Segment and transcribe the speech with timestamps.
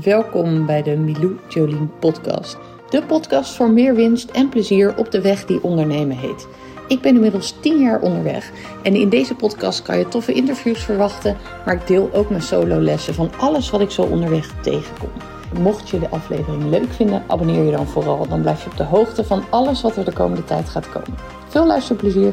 [0.00, 2.58] Welkom bij de Milou Jolien podcast.
[2.90, 6.46] De podcast voor meer winst en plezier op de weg die ondernemen heet.
[6.88, 8.50] Ik ben inmiddels 10 jaar onderweg
[8.82, 12.80] en in deze podcast kan je toffe interviews verwachten, maar ik deel ook mijn solo
[12.80, 15.10] lessen van alles wat ik zo onderweg tegenkom.
[15.58, 18.28] Mocht je de aflevering leuk vinden, abonneer je dan vooral.
[18.28, 21.14] Dan blijf je op de hoogte van alles wat er de komende tijd gaat komen.
[21.48, 22.32] Veel luisterplezier!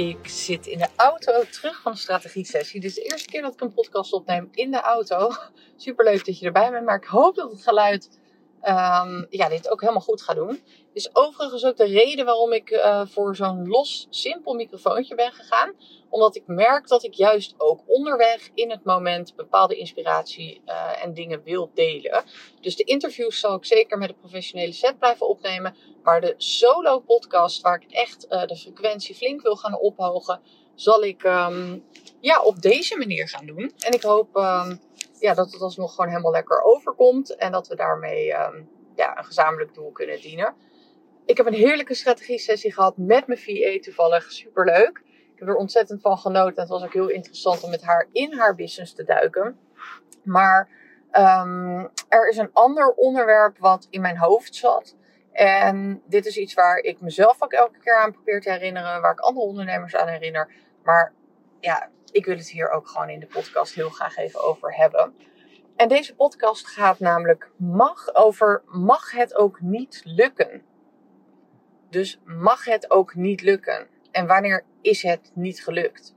[0.00, 2.80] Ik zit in de auto terug van de strategie-sessie.
[2.80, 5.30] Dit is de eerste keer dat ik een podcast opneem in de auto.
[5.76, 8.19] Super leuk dat je erbij bent, maar ik hoop dat het geluid
[8.62, 10.62] um, ja, dit ook helemaal goed gaat doen.
[10.92, 15.72] Is overigens ook de reden waarom ik uh, voor zo'n los, simpel microfoontje ben gegaan.
[16.08, 21.14] Omdat ik merk dat ik juist ook onderweg in het moment bepaalde inspiratie uh, en
[21.14, 22.24] dingen wil delen.
[22.60, 25.76] Dus de interviews zal ik zeker met een professionele set blijven opnemen.
[26.02, 30.40] Maar de solo podcast, waar ik echt uh, de frequentie flink wil gaan ophogen,
[30.74, 31.84] zal ik um,
[32.20, 33.72] ja, op deze manier gaan doen.
[33.78, 34.80] En ik hoop um,
[35.20, 37.36] ja, dat het alsnog gewoon helemaal lekker overkomt.
[37.36, 40.54] En dat we daarmee um, ja, een gezamenlijk doel kunnen dienen.
[41.24, 44.32] Ik heb een heerlijke strategie-sessie gehad met mijn VA toevallig.
[44.32, 45.02] Superleuk.
[45.32, 46.60] Ik heb er ontzettend van genoten.
[46.60, 49.58] Het was ook heel interessant om met haar in haar business te duiken.
[50.22, 50.68] Maar
[51.12, 54.96] um, er is een ander onderwerp wat in mijn hoofd zat.
[55.32, 59.00] En dit is iets waar ik mezelf ook elke keer aan probeer te herinneren.
[59.00, 60.52] Waar ik andere ondernemers aan herinner.
[60.82, 61.12] Maar
[61.60, 65.14] ja, ik wil het hier ook gewoon in de podcast heel graag even over hebben.
[65.76, 70.62] En deze podcast gaat namelijk mag over mag het ook niet lukken.
[71.90, 73.86] Dus mag het ook niet lukken?
[74.10, 76.14] En wanneer is het niet gelukt?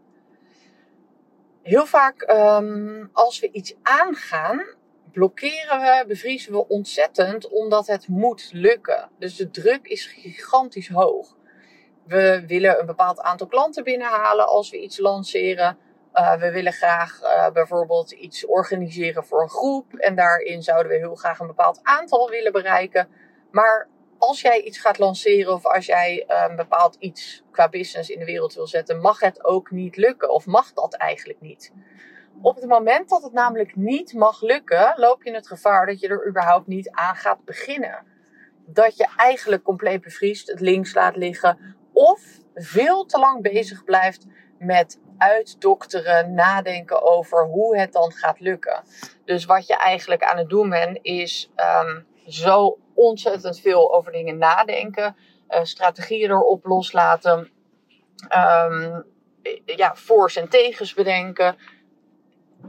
[1.62, 4.66] Heel vaak um, als we iets aangaan,
[5.12, 9.10] blokkeren we, bevriezen we ontzettend omdat het moet lukken.
[9.20, 11.36] Dus de druk is gigantisch hoog.
[12.06, 15.78] We willen een bepaald aantal klanten binnenhalen als we iets lanceren.
[16.14, 19.94] Uh, we willen graag uh, bijvoorbeeld iets organiseren voor een groep.
[19.94, 23.08] En daarin zouden we heel graag een bepaald aantal willen bereiken.
[23.52, 28.10] Maar als jij iets gaat lanceren of als jij uh, een bepaald iets qua business
[28.10, 30.30] in de wereld wil zetten, mag het ook niet lukken.
[30.30, 31.72] Of mag dat eigenlijk niet?
[32.42, 36.08] Op het moment dat het namelijk niet mag lukken, loop je het gevaar dat je
[36.08, 38.06] er überhaupt niet aan gaat beginnen.
[38.66, 41.76] Dat je eigenlijk compleet bevriest, het links laat liggen.
[41.94, 42.22] Of
[42.56, 44.26] veel te lang bezig blijft
[44.60, 48.84] met uitdokteren, nadenken over hoe het dan gaat lukken.
[49.26, 51.52] Dus wat je eigenlijk aan het doen bent, is
[51.86, 55.16] um, zo ontzettend veel over dingen nadenken,
[55.50, 57.52] uh, strategieën erop loslaten,
[58.36, 59.06] um,
[59.66, 61.58] ja, voor's en tegens bedenken.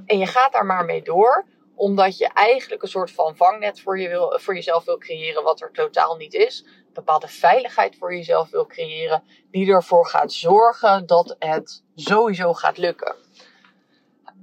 [0.07, 4.01] En je gaat daar maar mee door, omdat je eigenlijk een soort van vangnet voor,
[4.01, 8.51] je wil, voor jezelf wil creëren, wat er totaal niet is bepaalde veiligheid voor jezelf
[8.51, 13.15] wil creëren, die ervoor gaat zorgen dat het sowieso gaat lukken.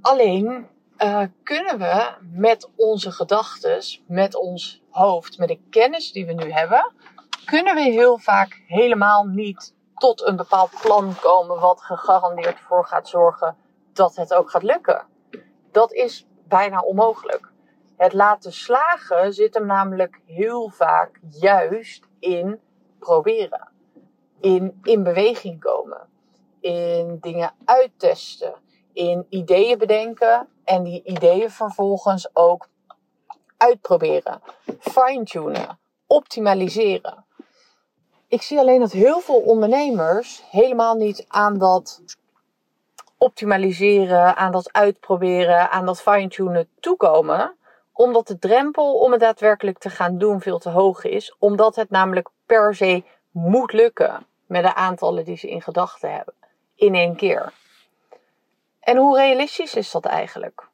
[0.00, 0.68] Alleen
[0.98, 6.50] uh, kunnen we met onze gedachten, met ons hoofd, met de kennis die we nu
[6.50, 6.92] hebben,
[7.44, 13.08] kunnen we heel vaak helemaal niet tot een bepaald plan komen wat gegarandeerd voor gaat
[13.08, 13.56] zorgen
[13.92, 15.06] dat het ook gaat lukken.
[15.70, 17.50] Dat is bijna onmogelijk.
[17.96, 22.60] Het laten slagen zit hem namelijk heel vaak juist in
[22.98, 23.68] proberen.
[24.40, 26.08] In in beweging komen.
[26.60, 28.54] In dingen uittesten.
[28.92, 30.48] In ideeën bedenken.
[30.64, 32.68] En die ideeën vervolgens ook
[33.56, 34.40] uitproberen.
[34.78, 35.78] Fine-tunen.
[36.06, 37.24] Optimaliseren.
[38.28, 42.02] Ik zie alleen dat heel veel ondernemers helemaal niet aan dat
[43.18, 47.56] optimaliseren, aan dat uitproberen, aan dat fine-tunen toekomen
[47.92, 51.34] omdat de drempel om het daadwerkelijk te gaan doen veel te hoog is.
[51.38, 56.34] Omdat het namelijk per se moet lukken met de aantallen die ze in gedachten hebben.
[56.74, 57.52] In één keer.
[58.80, 60.66] En hoe realistisch is dat eigenlijk?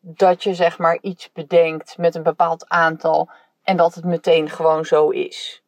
[0.00, 3.30] Dat je zeg maar iets bedenkt met een bepaald aantal
[3.62, 5.62] en dat het meteen gewoon zo is.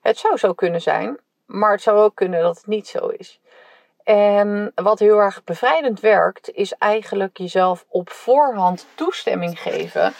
[0.00, 3.40] Het zou zo kunnen zijn, maar het zou ook kunnen dat het niet zo is.
[4.06, 10.12] En wat heel erg bevrijdend werkt, is eigenlijk jezelf op voorhand toestemming geven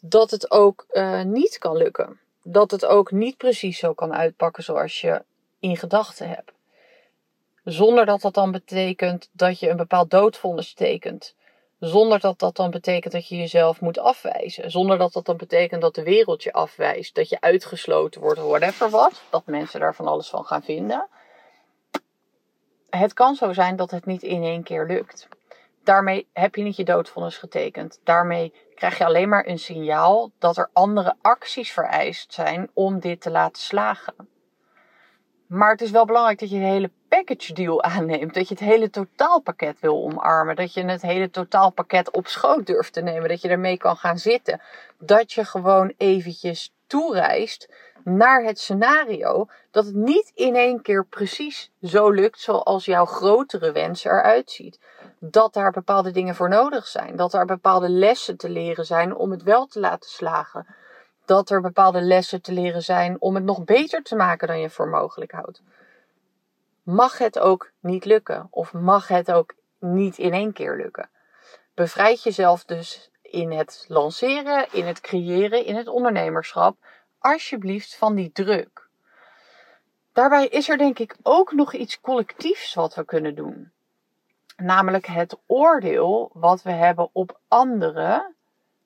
[0.00, 2.20] dat het ook uh, niet kan lukken.
[2.42, 5.22] Dat het ook niet precies zo kan uitpakken zoals je
[5.60, 6.52] in gedachten hebt.
[7.64, 11.34] Zonder dat dat dan betekent dat je een bepaald doodvonnis tekent.
[11.78, 14.70] Zonder dat dat dan betekent dat je jezelf moet afwijzen.
[14.70, 17.14] Zonder dat dat dan betekent dat de wereld je afwijst.
[17.14, 19.22] Dat je uitgesloten wordt, whatever wat.
[19.30, 21.08] Dat mensen daar van alles van gaan vinden
[22.98, 25.28] het kan zo zijn dat het niet in één keer lukt.
[25.84, 28.00] Daarmee heb je niet je doodvonnis getekend.
[28.04, 33.20] Daarmee krijg je alleen maar een signaal dat er andere acties vereist zijn om dit
[33.20, 34.14] te laten slagen.
[35.46, 38.34] Maar het is wel belangrijk dat je de hele package deal aanneemt.
[38.34, 40.56] Dat je het hele totaalpakket wil omarmen.
[40.56, 43.28] Dat je het hele totaalpakket op schoot durft te nemen.
[43.28, 44.60] Dat je ermee kan gaan zitten.
[44.98, 47.74] Dat je gewoon eventjes toereist
[48.04, 53.72] naar het scenario dat het niet in één keer precies zo lukt zoals jouw grotere
[53.72, 54.80] wens eruit ziet.
[55.18, 57.16] Dat daar bepaalde dingen voor nodig zijn.
[57.16, 60.66] Dat er bepaalde lessen te leren zijn om het wel te laten slagen.
[61.24, 64.70] Dat er bepaalde lessen te leren zijn om het nog beter te maken dan je
[64.70, 65.62] voor mogelijk houdt.
[66.82, 68.48] Mag het ook niet lukken?
[68.50, 71.10] Of mag het ook niet in één keer lukken?
[71.74, 76.76] Bevrijd jezelf dus in het lanceren, in het creëren, in het ondernemerschap
[77.22, 78.88] alsjeblieft van die druk.
[80.12, 83.72] Daarbij is er denk ik ook nog iets collectiefs wat we kunnen doen.
[84.56, 88.34] Namelijk het oordeel wat we hebben op anderen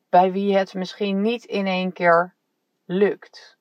[0.09, 2.35] bij wie het misschien niet in één keer
[2.85, 3.57] lukt.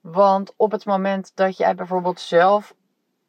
[0.00, 2.74] Want op het moment dat jij bijvoorbeeld zelf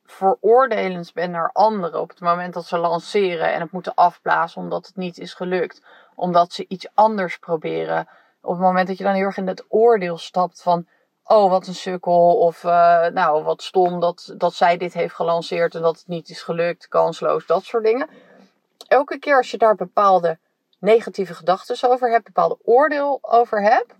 [0.05, 4.87] veroordelend bent naar anderen, op het moment dat ze lanceren en het moeten afblazen omdat
[4.87, 5.81] het niet is gelukt,
[6.15, 8.07] omdat ze iets anders proberen,
[8.41, 10.87] op het moment dat je dan heel erg in het oordeel stapt van,
[11.23, 15.75] oh wat een sukkel, of uh, nou wat stom dat, dat zij dit heeft gelanceerd
[15.75, 18.09] en dat het niet is gelukt, kansloos, dat soort dingen.
[18.87, 20.39] Elke keer als je daar bepaalde
[20.79, 23.93] negatieve gedachten over hebt, bepaalde oordeel over hebt,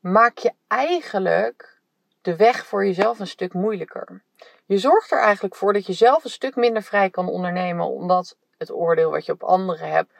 [0.00, 1.80] maak je eigenlijk
[2.22, 4.22] de weg voor jezelf een stuk moeilijker.
[4.66, 8.36] Je zorgt er eigenlijk voor dat je zelf een stuk minder vrij kan ondernemen, omdat
[8.58, 10.12] het oordeel wat je op anderen hebt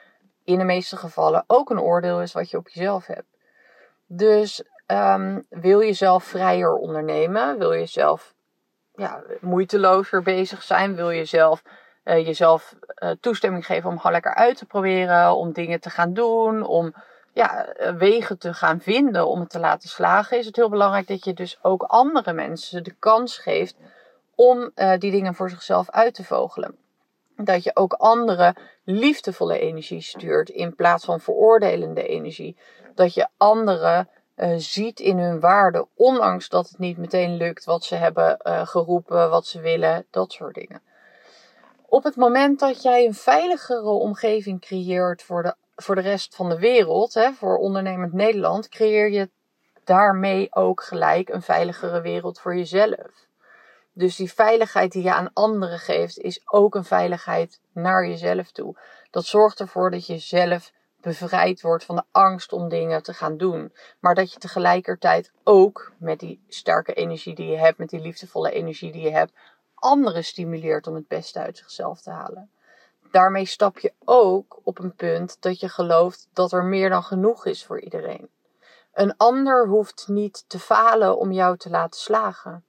[0.46, 3.36] in de meeste gevallen ook een oordeel is wat je op jezelf hebt.
[4.06, 7.58] Dus um, wil je zelf vrijer ondernemen?
[7.58, 8.34] Wil je zelf
[8.94, 10.94] ja, moeitelozer bezig zijn?
[10.94, 11.62] Wil je zelf
[12.04, 16.12] uh, jezelf uh, toestemming geven om gewoon lekker uit te proberen, om dingen te gaan
[16.12, 16.94] doen, om
[17.32, 20.38] ja, eh, wegen te gaan vinden om het te laten slagen?
[20.38, 23.76] Is het heel belangrijk dat je dus ook andere mensen de kans geeft
[24.34, 26.85] om die dingen voor zichzelf uit te vogelen
[27.36, 32.56] dat je ook andere liefdevolle energie stuurt in plaats van veroordelende energie.
[32.94, 37.84] Dat je anderen uh, ziet in hun waarde, ondanks dat het niet meteen lukt wat
[37.84, 40.82] ze hebben uh, geroepen, wat ze willen, dat soort dingen.
[41.88, 46.48] Op het moment dat jij een veiligere omgeving creëert voor de, voor de rest van
[46.48, 49.30] de wereld, hè, voor ondernemend Nederland, creëer je
[49.84, 53.26] daarmee ook gelijk een veiligere wereld voor jezelf.
[53.98, 58.76] Dus die veiligheid die je aan anderen geeft, is ook een veiligheid naar jezelf toe.
[59.10, 63.36] Dat zorgt ervoor dat je zelf bevrijd wordt van de angst om dingen te gaan
[63.36, 63.72] doen.
[64.00, 68.50] Maar dat je tegelijkertijd ook met die sterke energie die je hebt, met die liefdevolle
[68.50, 69.32] energie die je hebt,
[69.74, 72.50] anderen stimuleert om het beste uit zichzelf te halen.
[73.10, 77.46] Daarmee stap je ook op een punt dat je gelooft dat er meer dan genoeg
[77.46, 78.28] is voor iedereen.
[78.92, 82.64] Een ander hoeft niet te falen om jou te laten slagen.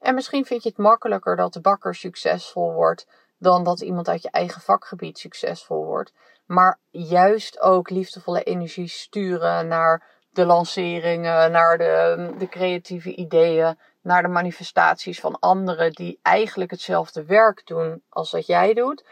[0.00, 3.06] En misschien vind je het makkelijker dat de bakker succesvol wordt
[3.38, 6.12] dan dat iemand uit je eigen vakgebied succesvol wordt.
[6.46, 14.22] Maar juist ook liefdevolle energie sturen naar de lanceringen, naar de, de creatieve ideeën, naar
[14.22, 19.04] de manifestaties van anderen die eigenlijk hetzelfde werk doen als dat jij doet.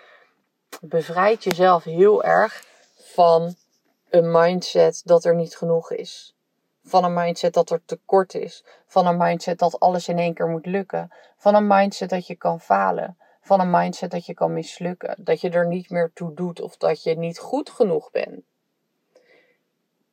[0.81, 2.65] Bevrijd jezelf heel erg
[2.97, 3.55] van
[4.11, 6.34] een mindset dat er niet genoeg is.
[6.85, 8.65] Van een mindset dat er tekort is.
[8.87, 11.13] Van een mindset dat alles in één keer moet lukken.
[11.37, 13.19] Van een mindset dat je kan falen.
[13.41, 15.15] Van een mindset dat je kan mislukken.
[15.19, 18.43] Dat je er niet meer toe doet of dat je niet goed genoeg bent.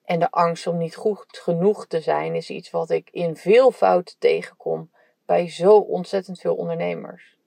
[0.04, 3.72] En de angst om niet goed genoeg te zijn is iets wat ik in veel
[3.72, 4.92] fouten tegenkom
[5.26, 7.38] bij zo ontzettend veel ondernemers.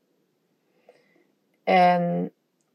[1.64, 2.32] En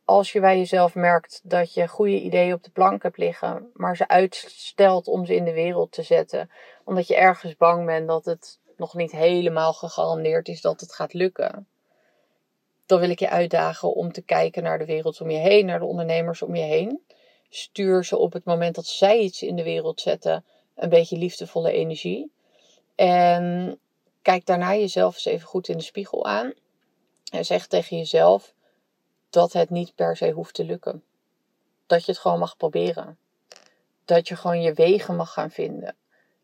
[0.09, 3.95] als je bij jezelf merkt dat je goede ideeën op de plank hebt liggen, maar
[3.95, 6.49] ze uitstelt om ze in de wereld te zetten,
[6.83, 11.13] omdat je ergens bang bent dat het nog niet helemaal gegarandeerd is dat het gaat
[11.13, 11.67] lukken,
[12.85, 15.79] dan wil ik je uitdagen om te kijken naar de wereld om je heen, naar
[15.79, 17.01] de ondernemers om je heen.
[17.49, 21.71] Stuur ze op het moment dat zij iets in de wereld zetten een beetje liefdevolle
[21.71, 22.31] energie.
[22.95, 23.79] En
[24.21, 26.53] kijk daarna jezelf eens even goed in de spiegel aan.
[27.31, 28.53] En zeg tegen jezelf:
[29.29, 31.03] dat het niet per se hoeft te lukken.
[31.87, 33.17] Dat je het gewoon mag proberen.
[34.05, 35.95] Dat je gewoon je wegen mag gaan vinden.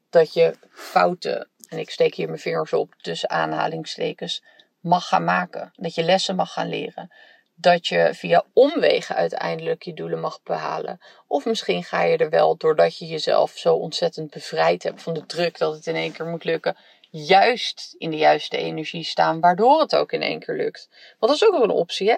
[0.09, 4.43] Dat je fouten, en ik steek hier mijn vingers op tussen aanhalingstekens,
[4.79, 5.71] mag gaan maken.
[5.75, 7.11] Dat je lessen mag gaan leren.
[7.55, 10.99] Dat je via omwegen uiteindelijk je doelen mag behalen.
[11.27, 15.25] Of misschien ga je er wel doordat je jezelf zo ontzettend bevrijd hebt van de
[15.25, 16.77] druk dat het in één keer moet lukken.
[17.09, 20.89] Juist in de juiste energie staan, waardoor het ook in één keer lukt.
[21.19, 22.15] Want dat is ook wel een optie, hè?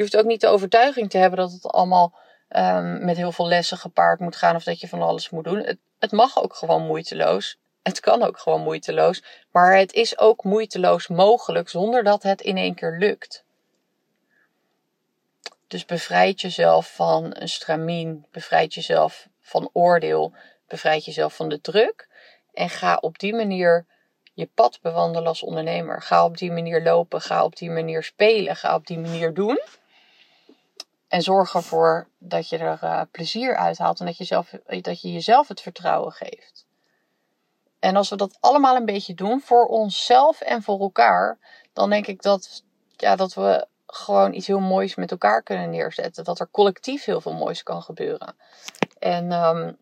[0.00, 2.14] Je hoeft ook niet de overtuiging te hebben dat het allemaal
[2.48, 5.58] um, met heel veel lessen gepaard moet gaan of dat je van alles moet doen.
[5.58, 7.58] Het, het mag ook gewoon moeiteloos.
[7.82, 9.22] Het kan ook gewoon moeiteloos.
[9.50, 13.44] Maar het is ook moeiteloos mogelijk zonder dat het in één keer lukt.
[15.66, 20.34] Dus bevrijd jezelf van een stramien, bevrijd jezelf van oordeel,
[20.68, 22.08] bevrijd jezelf van de druk.
[22.52, 23.86] En ga op die manier
[24.32, 26.02] je pad bewandelen als ondernemer.
[26.02, 29.60] Ga op die manier lopen, ga op die manier spelen, ga op die manier doen.
[31.10, 34.50] En zorg ervoor dat je er uh, plezier uithaalt en dat je, zelf,
[34.80, 36.66] dat je jezelf het vertrouwen geeft.
[37.78, 41.38] En als we dat allemaal een beetje doen voor onszelf en voor elkaar,
[41.72, 42.64] dan denk ik dat,
[42.96, 46.24] ja, dat we gewoon iets heel moois met elkaar kunnen neerzetten.
[46.24, 48.34] Dat er collectief heel veel moois kan gebeuren.
[48.98, 49.76] En um,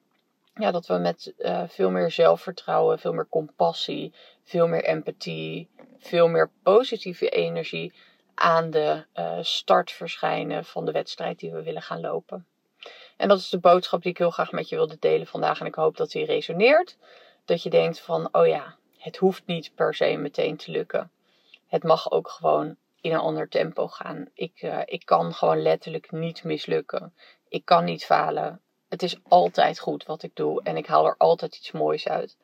[0.55, 6.29] ja, dat we met uh, veel meer zelfvertrouwen, veel meer compassie, veel meer empathie, veel
[6.29, 7.93] meer positieve energie
[8.39, 12.47] aan de uh, start verschijnen van de wedstrijd die we willen gaan lopen.
[13.17, 15.61] En dat is de boodschap die ik heel graag met je wilde delen vandaag.
[15.61, 16.97] En ik hoop dat die resoneert.
[17.45, 21.11] Dat je denkt van, oh ja, het hoeft niet per se meteen te lukken.
[21.67, 24.29] Het mag ook gewoon in een ander tempo gaan.
[24.35, 27.15] Ik, uh, ik kan gewoon letterlijk niet mislukken.
[27.49, 28.61] Ik kan niet falen.
[28.89, 32.37] Het is altijd goed wat ik doe en ik haal er altijd iets moois uit.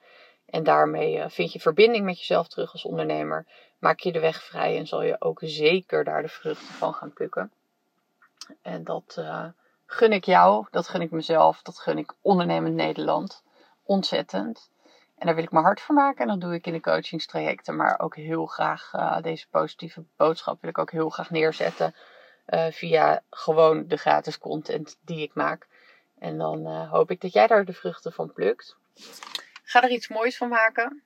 [0.47, 3.47] En daarmee uh, vind je verbinding met jezelf terug als ondernemer.
[3.85, 7.13] Maak je de weg vrij en zal je ook zeker daar de vruchten van gaan
[7.13, 7.53] plukken.
[8.63, 9.47] En dat uh,
[9.87, 13.43] gun ik jou, dat gun ik mezelf, dat gun ik ondernemend Nederland.
[13.83, 14.71] Ontzettend.
[15.19, 16.21] En daar wil ik mijn hart voor maken.
[16.21, 17.77] En dat doe ik in de coachingstrajecten.
[17.77, 21.95] Maar ook heel graag uh, deze positieve boodschap wil ik ook heel graag neerzetten.
[22.47, 25.67] Uh, via gewoon de gratis content die ik maak.
[26.19, 28.77] En dan hoop ik dat jij daar de vruchten van plukt.
[29.65, 31.03] Ga er iets moois van maken.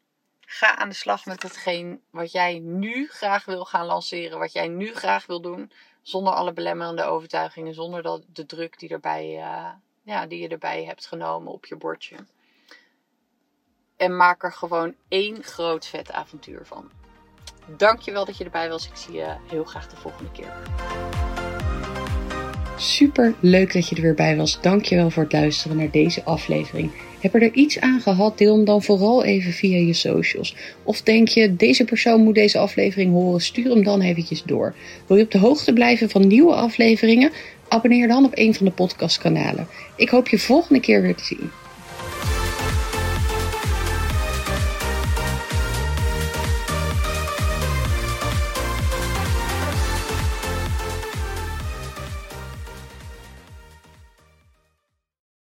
[0.50, 4.38] Ga aan de slag met hetgeen wat jij nu graag wil gaan lanceren.
[4.38, 5.73] Wat jij nu graag wil doen.
[6.02, 7.75] Zonder alle belemmerende overtuigingen.
[7.75, 9.28] Zonder dat de druk die, erbij,
[10.02, 12.17] ja, die je erbij hebt genomen op je bordje.
[13.97, 16.90] En maak er gewoon één groot vet avontuur van.
[17.67, 18.88] Dankjewel dat je erbij was.
[18.88, 20.52] Ik zie je heel graag de volgende keer.
[22.80, 24.61] Super leuk dat je er weer bij was.
[24.61, 26.90] Dankjewel voor het luisteren naar deze aflevering.
[27.20, 28.38] Heb je er iets aan gehad?
[28.38, 30.56] Deel hem dan vooral even via je socials.
[30.82, 33.40] Of denk je, deze persoon moet deze aflevering horen?
[33.40, 34.75] Stuur hem dan eventjes door.
[35.06, 37.30] Wil je op de hoogte blijven van nieuwe afleveringen?
[37.68, 39.68] Abonneer dan op een van de podcastkanalen.
[39.97, 41.50] Ik hoop je volgende keer weer te zien.